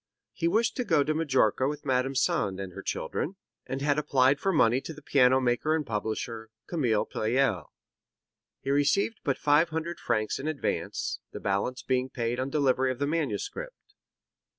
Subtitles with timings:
[0.33, 3.35] He wished to go to Majorca with Madame Sand and her children,
[3.67, 7.71] and had applied for money to the piano maker and publisher, Camille Pleyel.
[8.61, 12.97] He received but five hundred francs in advance, the balance being paid on delivery of
[12.97, 13.93] the manuscript.